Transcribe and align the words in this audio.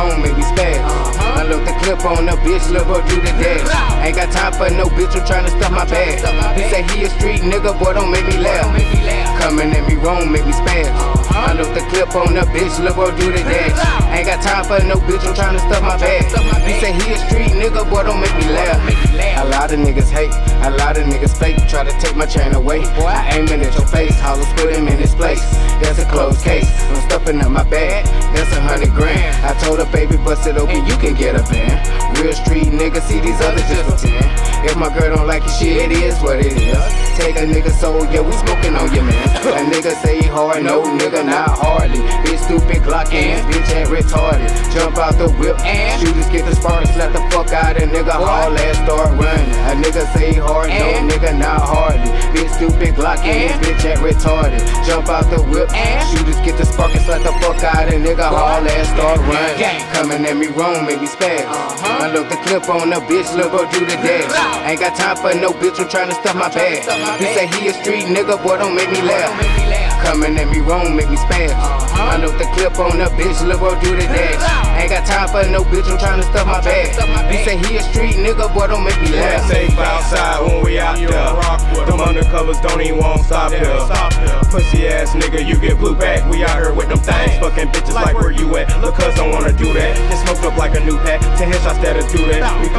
wrong, 0.00 0.22
make 0.22 0.36
me 0.36 0.44
spaz. 0.44 0.80
Uh-huh. 0.80 1.40
I 1.40 1.42
load 1.44 1.66
the 1.66 1.74
clip 1.84 2.04
on 2.04 2.26
the 2.26 2.32
bitch, 2.40 2.64
look 2.72 2.86
go 2.88 3.00
do 3.08 3.16
the 3.20 3.32
dash. 3.36 3.68
Ain't 4.04 4.16
got 4.16 4.32
time 4.32 4.52
for 4.52 4.68
no 4.72 4.88
bitch 4.96 5.12
who 5.12 5.20
tryna 5.20 5.52
stuff 5.52 5.72
my 5.72 5.84
bag. 5.84 6.16
He 6.56 6.64
say 6.72 6.82
he 6.92 7.04
a 7.04 7.10
street 7.10 7.40
nigga, 7.44 7.76
boy, 7.78 7.92
don't 7.92 8.10
make 8.10 8.26
me 8.26 8.38
laugh. 8.38 8.64
Coming 9.40 9.72
at 9.72 9.84
me 9.88 9.96
wrong, 9.96 10.32
make 10.32 10.46
me 10.46 10.52
spaz. 10.52 10.88
Uh-huh. 10.88 11.52
I 11.52 11.52
load 11.54 11.72
the 11.76 11.84
clip 11.92 12.14
on 12.16 12.34
the 12.34 12.44
bitch, 12.52 12.76
look 12.82 12.96
go 12.96 13.10
do 13.16 13.32
the 13.32 13.42
dash. 13.44 13.76
Ain't 14.10 14.26
got 14.26 14.40
time 14.42 14.64
for 14.64 14.80
no 14.84 14.96
bitch 15.04 15.22
who 15.24 15.32
tryna 15.36 15.60
stuff 15.60 15.82
my 15.82 15.96
bag. 16.00 16.24
He 16.64 16.72
say 16.80 16.92
he 16.92 17.12
a 17.12 17.18
street 17.28 17.52
nigga, 17.60 17.84
boy, 17.88 18.04
don't 18.04 18.20
make 18.20 18.34
me 18.36 18.48
laugh. 18.52 18.80
A 19.40 19.44
lot 19.48 19.72
of 19.72 19.78
niggas 19.78 20.10
hate, 20.10 20.32
a 20.64 20.70
lot 20.76 20.96
of 20.96 21.04
niggas 21.04 21.36
fake. 21.36 21.56
Try 21.68 21.84
to 21.84 21.92
take 22.00 22.16
my 22.16 22.26
chain 22.26 22.54
away. 22.54 22.84
I 22.84 23.36
aiming 23.36 23.60
at 23.60 23.74
your 23.76 23.86
face, 23.86 24.18
hollow 24.20 24.44
put 24.56 24.72
him 24.72 24.88
in 24.88 24.98
his 24.98 25.14
place. 25.14 25.44
That's 25.80 25.98
a 25.98 26.04
closed 26.04 26.42
case. 26.42 26.68
I'm 26.90 27.00
stuffing 27.08 27.40
up 27.40 27.50
my 27.50 27.64
bag, 27.64 28.04
baby, 29.92 30.16
bust 30.16 30.46
it 30.46 30.56
open, 30.56 30.84
you 30.86 30.96
can 30.96 31.14
get 31.14 31.34
a 31.34 31.42
van. 31.42 31.78
Real 32.20 32.32
street 32.32 32.68
nigga, 32.68 33.00
see 33.02 33.20
these 33.20 33.40
others 33.40 33.66
just 33.68 33.84
pretend. 33.88 34.26
If 34.64 34.76
my 34.76 34.92
girl 34.92 35.16
don't 35.16 35.26
like 35.26 35.42
your 35.42 35.52
shit, 35.52 35.90
it 35.90 35.92
is 35.92 36.20
what 36.20 36.38
it 36.38 36.52
is. 36.52 36.76
Take 37.16 37.36
a 37.36 37.44
nigga 37.48 37.70
soul, 37.70 38.04
yeah, 38.12 38.20
we 38.20 38.32
smoking 38.32 38.76
on 38.76 38.92
you, 38.94 39.02
man. 39.02 39.28
A 39.56 39.64
nigga 39.72 39.92
say 40.02 40.20
hard, 40.22 40.64
no 40.64 40.82
nigga, 40.82 41.24
not 41.24 41.50
hardly. 41.56 41.98
Bitch 42.24 42.44
stupid, 42.44 42.82
Glock 42.82 43.12
ass, 43.12 43.40
bitch 43.48 43.70
ain't 43.76 43.88
retarded. 43.88 44.48
Jump 44.72 44.98
out 44.98 45.16
the 45.16 45.28
whip, 45.40 45.58
And? 45.60 46.00
shooters 46.00 46.28
get 46.28 46.44
the 46.44 46.54
sparks, 46.54 46.94
let 46.96 47.12
the 47.12 47.20
fuck 47.30 47.52
out 47.52 47.76
a 47.76 47.86
nigga, 47.86 48.12
haul 48.12 48.52
ass 48.52 48.76
start 48.84 49.08
running. 49.18 49.50
A 49.70 49.72
nigga 49.80 50.04
say 50.12 50.34
hard, 50.34 50.68
no 50.68 51.08
nigga, 51.08 51.38
not 51.38 51.60
hardly. 51.60 52.09
Bitch 52.30 52.50
stupid, 52.54 52.94
Glock 52.94 53.18
ass, 53.26 53.26
And? 53.26 53.62
bitch 53.64 53.84
ain't 53.90 54.00
retarded. 54.00 54.62
Jump 54.86 55.08
out 55.08 55.26
the 55.30 55.42
whip, 55.50 55.68
And? 55.74 56.00
shooters 56.10 56.38
get 56.46 56.56
the 56.58 56.64
sparks, 56.64 57.06
let 57.08 57.22
the 57.22 57.32
fuck 57.42 57.58
out 57.64 57.88
a 57.88 57.96
nigga, 57.98 58.22
haul 58.28 58.62
ass 58.62 58.86
start 58.94 59.18
running. 59.26 59.58
Coming 59.92 60.24
at 60.26 60.36
me 60.36 60.46
wrong, 60.48 60.86
make 60.86 61.00
me 61.00 61.06
spaz. 61.08 61.44
Uh-huh. 61.44 62.04
I 62.04 62.12
look 62.12 62.28
the 62.30 62.36
clip 62.46 62.68
on 62.68 62.90
the 62.90 63.00
bitch, 63.10 63.28
look 63.36 63.52
up 63.54 63.70
do 63.72 63.80
the 63.80 63.96
dash. 63.98 64.30
Ain't 64.68 64.78
got 64.80 64.96
time 64.96 65.16
for 65.16 65.34
no 65.38 65.50
bitch 65.50 65.76
who 65.76 65.84
tryna 65.84 66.14
stuff 66.22 66.36
my 66.36 66.48
bag. 66.48 66.86
He 67.18 67.26
say 67.34 67.46
he 67.58 67.68
a 67.68 67.72
street 67.74 68.04
nigga, 68.06 68.38
boy, 68.42 68.58
don't 68.58 68.74
make 68.74 68.90
me 68.90 69.02
laugh. 69.02 69.34
Make 69.40 69.50
me 69.58 69.70
laugh. 69.70 70.04
Coming 70.06 70.38
at 70.38 70.48
me 70.48 70.60
wrong, 70.60 70.94
make 70.96 71.10
me 71.10 71.16
spaz. 71.16 71.50
I 72.40 72.42
look 72.42 72.56
the 72.56 72.56
clip 72.56 72.78
on 72.80 72.96
the 72.98 73.04
bitch, 73.20 73.36
look 73.46 73.60
go 73.60 73.76
do 73.80 73.92
the 73.96 74.02
dash. 74.08 74.80
Ain't 74.80 74.88
got 74.90 75.04
time 75.04 75.28
for 75.28 75.44
no 75.52 75.60
bitch 75.64 75.84
who 75.84 75.96
tryna 76.00 76.24
stuff 76.24 76.46
my 76.46 76.60
bag. 76.64 76.94
Stuff 76.94 77.08
my 77.10 77.22
He 77.28 77.36
bag. 77.36 77.44
say 77.44 77.56
he 77.68 77.76
a 77.76 77.82
street 77.82 78.16
nigga, 78.16 78.48
boy, 78.54 78.66
don't 78.66 78.82
make 78.84 78.96
me 79.02 79.12
Yeah, 79.12 79.36
laugh. 79.36 79.50
safe 79.50 79.76
outside 79.78 80.40
when 80.48 80.64
we 80.64 80.78
out 80.78 80.96
there. 80.96 81.84
Them 81.84 82.00
undercovers 82.00 82.60
don't 82.62 82.80
even 82.80 82.98
want 82.98 83.20
to 83.20 83.24
stop 83.24 83.52
here. 83.52 83.68
Pussy 84.50 84.88
ass 84.88 85.12
nigga, 85.14 85.44
you 85.46 85.56
get 85.60 85.78
blue 85.78 85.94
back. 85.94 86.24
We 86.30 86.42
out 86.42 86.56
here 86.56 86.72
with 86.72 86.88
them 86.88 86.98
things. 86.98 87.36
Fucking 87.44 87.59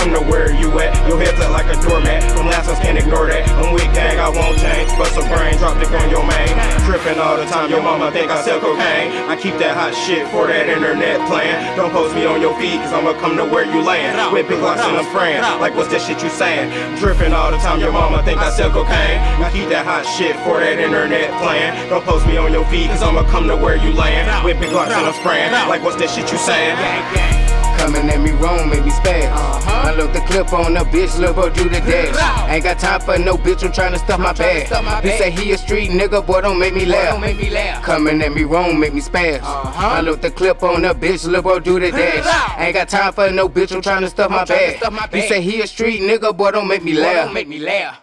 come 0.00 0.16
to 0.16 0.24
where 0.24 0.48
you 0.48 0.72
at. 0.80 0.96
Your 1.04 1.20
head's 1.20 1.36
up 1.44 1.52
like 1.52 1.68
a 1.68 1.76
doormat. 1.84 2.24
Them 2.32 2.48
last 2.48 2.72
ones 2.72 2.80
can't 2.80 2.96
ignore 2.96 3.28
that. 3.28 3.44
I'm 3.60 3.76
weak 3.76 3.92
gang, 3.92 4.16
I 4.16 4.32
won't 4.32 4.56
change. 4.56 4.88
Bust 4.96 5.20
a 5.20 5.24
brain, 5.28 5.52
drop 5.60 5.76
dick 5.76 5.92
on 5.92 6.08
your 6.08 6.24
main. 6.24 6.48
Tripping 6.88 7.20
all 7.20 7.36
the 7.36 7.44
time, 7.44 7.68
your 7.68 7.84
mama 7.84 8.08
think 8.08 8.32
I 8.32 8.40
sell 8.40 8.60
cocaine. 8.60 9.12
I 9.28 9.36
keep 9.36 9.60
that 9.60 9.76
hot 9.76 9.92
shit 9.92 10.24
for 10.32 10.48
that 10.48 10.72
internet 10.72 11.20
plan. 11.28 11.76
Don't 11.76 11.92
post 11.92 12.16
me 12.16 12.24
on 12.24 12.40
your 12.40 12.56
feed, 12.56 12.80
cause 12.80 12.96
I'ma 12.96 13.12
come 13.20 13.36
to 13.36 13.44
where 13.44 13.68
you 13.68 13.84
land. 13.84 14.16
With 14.32 14.48
big 14.48 14.64
locks 14.64 14.80
and 14.80 14.96
I'm 14.96 15.04
spraying. 15.12 15.44
Like, 15.60 15.76
what's 15.76 15.92
that 15.92 16.00
shit 16.00 16.24
you 16.24 16.32
saying? 16.32 16.72
Dripping 16.96 17.36
all 17.36 17.52
the 17.52 17.60
time, 17.60 17.80
your 17.80 17.92
mama 17.92 18.24
think 18.24 18.40
I 18.40 18.48
sell 18.48 18.72
cocaine. 18.72 19.20
I 19.44 19.52
keep 19.52 19.68
that 19.68 19.84
hot 19.84 20.08
shit 20.16 20.32
for 20.48 20.64
that 20.64 20.80
internet 20.80 21.28
plan. 21.44 21.76
Don't 21.92 22.04
post 22.08 22.24
me 22.24 22.40
on 22.40 22.56
your 22.56 22.64
feed, 22.72 22.88
cause 22.88 23.04
I'ma 23.04 23.28
come 23.28 23.46
to 23.52 23.56
where 23.56 23.76
you 23.76 23.92
land. 23.92 24.24
With 24.44 24.56
big 24.56 24.72
locks 24.72 24.96
and 24.96 25.04
I'm 25.04 25.14
spraying. 25.20 25.52
Like, 25.68 25.84
what's 25.84 26.00
that 26.00 26.08
shit 26.08 26.32
you 26.32 26.38
saying? 26.40 26.76
Gang, 26.80 27.04
gang. 27.12 27.59
Coming 27.80 28.10
at 28.10 28.20
me 28.20 28.30
wrong, 28.32 28.68
make 28.68 28.84
me 28.84 28.90
spaz. 28.90 29.32
Uh-huh. 29.32 29.88
I 29.88 29.94
look 29.94 30.12
the 30.12 30.20
clip 30.20 30.52
on 30.52 30.74
the 30.74 30.80
bitch, 30.80 31.18
look 31.18 31.36
go 31.36 31.48
do 31.48 31.64
the 31.64 31.80
dash. 31.80 32.50
Ain't 32.50 32.62
got 32.62 32.78
time 32.78 33.00
for 33.00 33.18
no 33.18 33.38
bitch 33.38 33.62
who 33.62 33.68
tryna 33.68 33.96
stuff 33.96 34.20
my 34.20 34.34
bag. 34.34 35.02
He 35.02 35.16
say 35.16 35.30
he 35.30 35.52
a 35.52 35.58
street 35.58 35.90
nigga, 35.90 36.26
boy, 36.26 36.42
don't 36.42 36.58
make 36.58 36.74
me 36.74 36.84
laugh. 36.84 37.12
don't 37.12 37.22
make 37.22 37.38
me 37.38 37.48
laugh. 37.48 37.82
Coming 37.82 38.20
at 38.20 38.34
me 38.34 38.44
wrong, 38.44 38.78
make 38.78 38.92
me 38.92 39.00
spaz. 39.00 39.40
Uh-huh. 39.40 39.86
I 39.86 40.02
look 40.02 40.20
the 40.20 40.30
clip 40.30 40.62
on 40.62 40.82
the 40.82 40.94
bitch, 40.94 41.26
look 41.26 41.44
go 41.44 41.58
do 41.58 41.80
the 41.80 41.90
dash. 41.90 42.58
Ain't 42.58 42.74
got 42.74 42.90
time 42.90 43.14
for 43.14 43.30
no 43.30 43.48
bitch 43.48 43.70
who 43.70 43.80
tryna 43.80 44.10
stuff 44.10 44.30
my 44.30 44.44
bag. 44.44 45.14
He 45.14 45.26
say 45.26 45.40
he 45.40 45.62
a 45.62 45.66
street 45.66 46.02
nigga, 46.02 46.36
boy, 46.36 46.50
don't 46.50 46.68
make 46.68 46.84
me 46.84 46.92
laugh. 46.92 47.24
don't 47.24 47.34
make 47.34 47.48
me 47.48 47.60
laugh. 47.60 48.02